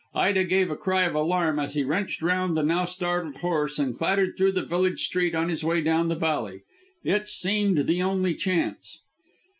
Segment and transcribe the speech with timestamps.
[0.15, 3.95] Ida gave a cry of alarm as he wrenched round the now startled horse and
[3.95, 6.63] clattered through the village street on his way down the valley.
[7.03, 8.97] It seemed the only chance.